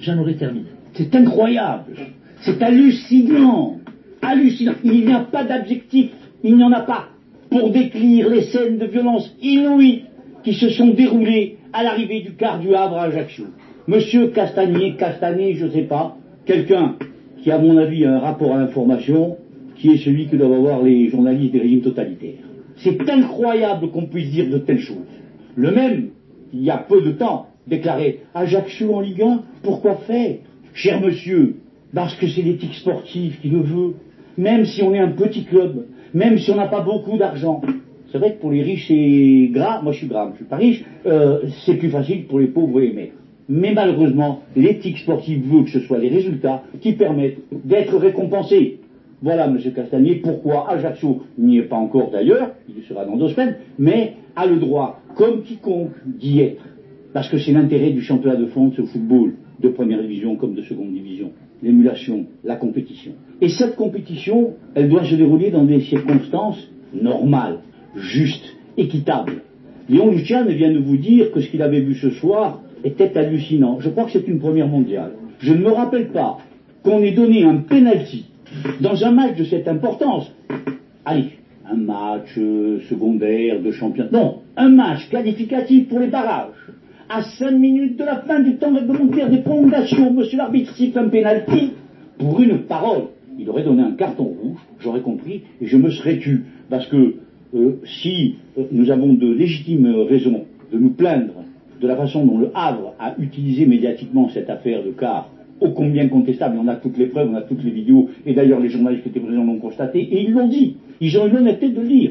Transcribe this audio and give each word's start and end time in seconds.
J'en 0.00 0.18
aurais 0.18 0.34
terminé. 0.34 0.66
C'est 0.94 1.14
incroyable. 1.14 1.94
C'est 2.42 2.62
hallucinant. 2.62 3.78
Hallucinant. 4.22 4.74
Il 4.84 5.06
n'y 5.06 5.12
a 5.12 5.20
pas 5.20 5.44
d'adjectif. 5.44 6.10
Il 6.42 6.56
n'y 6.56 6.64
en 6.64 6.72
a 6.72 6.80
pas 6.80 7.08
pour 7.50 7.70
décrire 7.70 8.30
les 8.30 8.42
scènes 8.42 8.78
de 8.78 8.86
violence 8.86 9.34
inouïes 9.42 10.04
qui 10.42 10.54
se 10.54 10.70
sont 10.70 10.88
déroulées 10.88 11.58
à 11.72 11.82
l'arrivée 11.82 12.20
du 12.22 12.32
quart 12.32 12.58
du 12.58 12.74
Havre 12.74 12.96
à 12.96 13.04
Ajaccio. 13.04 13.44
Monsieur 13.86 14.28
Castagnier, 14.28 14.94
Castagné, 14.96 15.54
je 15.54 15.66
ne 15.66 15.70
sais 15.70 15.82
pas, 15.82 16.16
quelqu'un 16.46 16.96
qui, 17.42 17.50
à 17.50 17.58
mon 17.58 17.76
avis, 17.76 18.04
a 18.04 18.14
un 18.14 18.18
rapport 18.18 18.54
à 18.54 18.58
l'information, 18.58 19.36
qui 19.76 19.90
est 19.90 19.98
celui 19.98 20.28
que 20.28 20.36
doivent 20.36 20.52
avoir 20.52 20.82
les 20.82 21.08
journalistes 21.08 21.52
des 21.52 21.60
régimes 21.60 21.80
totalitaires. 21.80 22.44
C'est 22.76 23.08
incroyable 23.10 23.90
qu'on 23.90 24.06
puisse 24.06 24.30
dire 24.30 24.50
de 24.50 24.58
telles 24.58 24.80
choses. 24.80 24.96
Le 25.56 25.70
même, 25.70 26.10
il 26.52 26.62
y 26.62 26.70
a 26.70 26.78
peu 26.78 27.02
de 27.02 27.12
temps, 27.12 27.48
déclarait 27.66 28.18
Ajaccio 28.34 28.94
en 28.94 29.00
Ligue 29.00 29.22
1, 29.22 29.42
pourquoi 29.62 29.96
faire? 29.96 30.36
Cher 30.72 31.00
monsieur, 31.00 31.56
parce 31.94 32.14
que 32.16 32.28
c'est 32.28 32.42
l'éthique 32.42 32.74
sportive 32.74 33.38
qui 33.40 33.48
le 33.48 33.60
veut. 33.60 33.94
Même 34.38 34.64
si 34.64 34.82
on 34.82 34.94
est 34.94 34.98
un 34.98 35.10
petit 35.10 35.44
club, 35.44 35.86
même 36.14 36.38
si 36.38 36.50
on 36.50 36.56
n'a 36.56 36.68
pas 36.68 36.80
beaucoup 36.80 37.16
d'argent. 37.16 37.60
C'est 38.10 38.18
vrai 38.18 38.34
que 38.34 38.40
pour 38.40 38.50
les 38.50 38.62
riches 38.62 38.88
c'est 38.88 39.50
gras, 39.52 39.82
moi 39.82 39.92
je 39.92 39.98
suis 39.98 40.06
gras, 40.08 40.28
je 40.32 40.36
suis 40.36 40.44
pas 40.44 40.56
riche, 40.56 40.84
euh, 41.06 41.40
c'est 41.64 41.76
plus 41.76 41.90
facile 41.90 42.26
pour 42.26 42.38
les 42.38 42.46
pauvres 42.46 42.80
et 42.80 42.92
maigres. 42.92 43.12
Mais 43.48 43.72
malheureusement, 43.72 44.42
l'éthique 44.54 44.98
sportive 44.98 45.42
veut 45.44 45.64
que 45.64 45.70
ce 45.70 45.80
soit 45.80 45.98
les 45.98 46.08
résultats 46.08 46.62
qui 46.80 46.92
permettent 46.92 47.38
d'être 47.64 47.96
récompensés. 47.96 48.78
Voilà, 49.22 49.46
M. 49.46 49.58
Castagnier, 49.74 50.16
pourquoi 50.16 50.70
Ajaccio 50.70 51.24
n'y 51.36 51.58
est 51.58 51.62
pas 51.62 51.76
encore 51.76 52.10
d'ailleurs, 52.10 52.52
il 52.68 52.82
sera 52.84 53.04
dans 53.04 53.16
deux 53.16 53.28
semaines, 53.28 53.56
mais 53.78 54.14
a 54.36 54.46
le 54.46 54.56
droit, 54.56 55.00
comme 55.16 55.42
quiconque, 55.42 55.90
d'y 56.06 56.40
être. 56.40 56.62
Parce 57.12 57.28
que 57.28 57.38
c'est 57.38 57.52
l'intérêt 57.52 57.90
du 57.90 58.02
championnat 58.02 58.36
de 58.36 58.46
France 58.46 58.78
au 58.78 58.86
football, 58.86 59.34
de 59.60 59.68
première 59.68 60.00
division 60.00 60.36
comme 60.36 60.54
de 60.54 60.62
seconde 60.62 60.92
division. 60.92 61.32
L'émulation, 61.62 62.26
la 62.44 62.56
compétition. 62.56 63.12
Et 63.40 63.48
cette 63.48 63.76
compétition, 63.76 64.54
elle 64.74 64.88
doit 64.88 65.04
se 65.04 65.14
dérouler 65.14 65.50
dans 65.50 65.64
des 65.64 65.80
circonstances 65.80 66.68
normales, 66.94 67.58
justes, 67.96 68.56
équitables. 68.76 69.42
Léon 69.88 70.10
Luciane 70.12 70.48
vient 70.50 70.72
de 70.72 70.78
vous 70.78 70.96
dire 70.96 71.32
que 71.32 71.40
ce 71.40 71.50
qu'il 71.50 71.62
avait 71.62 71.80
vu 71.80 71.94
ce 71.94 72.10
soir 72.10 72.62
était 72.84 73.16
hallucinant. 73.18 73.80
Je 73.80 73.90
crois 73.90 74.04
que 74.04 74.12
c'est 74.12 74.28
une 74.28 74.38
première 74.38 74.68
mondiale. 74.68 75.12
Je 75.40 75.52
ne 75.52 75.58
me 75.58 75.70
rappelle 75.70 76.08
pas 76.08 76.38
qu'on 76.82 77.02
ait 77.02 77.12
donné 77.12 77.44
un 77.44 77.56
penalty 77.56 78.26
dans 78.80 79.04
un 79.04 79.10
match 79.10 79.36
de 79.36 79.44
cette 79.44 79.68
importance. 79.68 80.32
Allez, 81.04 81.30
un 81.70 81.76
match 81.76 82.36
euh, 82.38 82.80
secondaire 82.88 83.60
de 83.60 83.70
championnat. 83.70 84.10
Non, 84.12 84.38
un 84.56 84.68
match 84.68 85.08
qualificatif 85.10 85.88
pour 85.88 86.00
les 86.00 86.08
barrages. 86.08 86.54
À 87.12 87.22
cinq 87.22 87.58
minutes 87.58 87.98
de 87.98 88.04
la 88.04 88.18
fin 88.18 88.38
du 88.38 88.54
temps 88.54 88.72
réglementaire 88.72 89.28
des 89.28 89.38
prolongations, 89.38 90.12
monsieur 90.12 90.38
l'arbitre 90.38 90.72
siffle 90.76 90.96
un 90.96 91.08
pénalty 91.08 91.72
pour 92.18 92.40
une 92.40 92.58
parole. 92.58 93.06
Il 93.36 93.50
aurait 93.50 93.64
donné 93.64 93.82
un 93.82 93.90
carton 93.96 94.26
rouge, 94.26 94.58
j'aurais 94.78 95.00
compris, 95.00 95.42
et 95.60 95.66
je 95.66 95.76
me 95.76 95.90
serais 95.90 96.18
tu. 96.18 96.44
Parce 96.68 96.86
que 96.86 97.14
euh, 97.56 97.80
si 97.84 98.36
euh, 98.56 98.62
nous 98.70 98.92
avons 98.92 99.14
de 99.14 99.28
légitimes 99.28 99.92
raisons 100.08 100.44
de 100.72 100.78
nous 100.78 100.90
plaindre 100.90 101.32
de 101.80 101.88
la 101.88 101.96
façon 101.96 102.24
dont 102.24 102.38
le 102.38 102.52
Havre 102.54 102.94
a 103.00 103.16
utilisé 103.18 103.66
médiatiquement 103.66 104.28
cette 104.28 104.48
affaire 104.48 104.84
de 104.84 104.92
car, 104.92 105.30
ô 105.60 105.70
combien 105.70 106.06
contestable, 106.06 106.58
on 106.62 106.68
a 106.68 106.76
toutes 106.76 106.96
les 106.96 107.06
preuves, 107.06 107.28
on 107.32 107.34
a 107.34 107.42
toutes 107.42 107.64
les 107.64 107.72
vidéos, 107.72 108.08
et 108.24 108.34
d'ailleurs 108.34 108.60
les 108.60 108.68
journalistes 108.68 109.02
qui 109.02 109.08
étaient 109.08 109.18
présents 109.18 109.42
l'ont 109.42 109.58
constaté, 109.58 109.98
et 109.98 110.22
ils 110.22 110.30
l'ont 110.30 110.46
dit. 110.46 110.76
Ils 111.00 111.18
ont 111.18 111.26
eu 111.26 111.30
l'honnêteté 111.30 111.70
de 111.70 111.80
le 111.80 111.88
dire, 111.88 112.10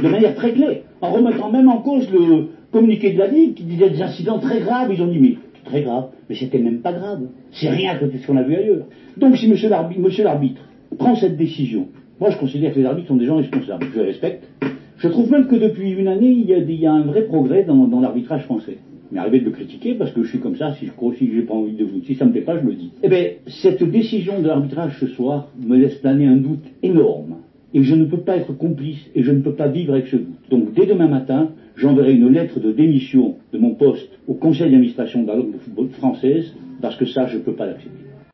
de 0.00 0.08
manière 0.08 0.36
très 0.36 0.52
claire, 0.52 0.82
en 1.00 1.10
remettant 1.10 1.50
même 1.50 1.68
en 1.68 1.78
cause 1.78 2.08
le 2.12 2.46
communiqué 2.76 3.12
de 3.12 3.18
la 3.18 3.28
Ligue 3.28 3.54
qui 3.54 3.64
disait 3.64 3.90
des 3.90 4.02
incidents 4.02 4.38
très 4.38 4.60
graves. 4.60 4.92
Ils 4.92 5.02
ont 5.02 5.06
dit, 5.06 5.18
mais 5.18 5.36
très 5.64 5.82
grave, 5.82 6.10
mais 6.28 6.34
c'était 6.34 6.58
même 6.58 6.80
pas 6.80 6.92
grave. 6.92 7.22
C'est 7.50 7.70
rien 7.70 7.96
que 7.96 8.06
ce 8.06 8.26
qu'on 8.26 8.36
a 8.36 8.42
vu 8.42 8.54
ailleurs. 8.54 8.86
Donc 9.16 9.36
si 9.36 9.48
monsieur 9.48 9.68
l'arbitre 9.68 10.60
prend 10.98 11.14
cette 11.16 11.36
décision, 11.36 11.88
moi 12.20 12.30
je 12.30 12.38
considère 12.38 12.72
que 12.72 12.78
les 12.78 12.86
arbitres 12.86 13.08
sont 13.08 13.16
des 13.16 13.26
gens 13.26 13.36
responsables, 13.36 13.86
je 13.92 14.00
les 14.00 14.06
respecte. 14.06 14.44
Je 14.98 15.08
trouve 15.08 15.30
même 15.30 15.46
que 15.46 15.56
depuis 15.56 15.90
une 15.90 16.08
année, 16.08 16.30
il 16.30 16.80
y 16.80 16.86
a, 16.86 16.92
un 16.92 17.02
vrai 17.02 17.22
progrès 17.22 17.64
dans 17.64 18.00
l'arbitrage 18.00 18.42
français 18.44 18.78
m'est 19.12 19.20
arrivé 19.20 19.40
de 19.40 19.44
le 19.44 19.50
critiquer 19.50 19.94
parce 19.94 20.10
que 20.12 20.22
je 20.22 20.28
suis 20.28 20.40
comme 20.40 20.56
ça, 20.56 20.74
si 20.74 20.86
je 20.86 20.92
crois 20.92 21.12
que 21.12 21.18
j'ai 21.18 21.42
pas 21.42 21.54
envie 21.54 21.76
de 21.76 21.84
vous, 21.84 22.02
si 22.04 22.14
ça 22.14 22.24
me 22.24 22.32
plaît 22.32 22.40
pas, 22.40 22.58
je 22.60 22.66
le 22.66 22.74
dis. 22.74 22.90
Eh 23.02 23.08
bien, 23.08 23.24
cette 23.46 23.82
décision 23.84 24.40
de 24.40 24.46
l'arbitrage 24.46 24.98
ce 24.98 25.06
soir 25.06 25.48
me 25.64 25.76
laisse 25.76 25.94
planer 25.96 26.26
un 26.26 26.36
doute 26.36 26.64
énorme. 26.82 27.36
Et 27.74 27.82
je 27.82 27.94
ne 27.94 28.04
peux 28.04 28.20
pas 28.20 28.36
être 28.36 28.52
complice 28.52 29.04
et 29.14 29.22
je 29.22 29.30
ne 29.32 29.40
peux 29.40 29.52
pas 29.52 29.68
vivre 29.68 29.92
avec 29.92 30.06
ce 30.06 30.16
doute. 30.16 30.48
Donc, 30.50 30.72
dès 30.72 30.86
demain 30.86 31.08
matin, 31.08 31.50
j'enverrai 31.76 32.14
une 32.14 32.28
lettre 32.28 32.60
de 32.60 32.72
démission 32.72 33.36
de 33.52 33.58
mon 33.58 33.74
poste 33.74 34.08
au 34.26 34.34
conseil 34.34 34.70
d'administration 34.70 35.22
de 35.22 35.28
la 35.28 35.36
football 35.36 35.88
française 35.90 36.54
parce 36.80 36.96
que 36.96 37.06
ça, 37.06 37.26
je 37.26 37.36
ne 37.36 37.42
peux 37.42 37.54
pas 37.54 37.66
l'accepter. 37.66 38.05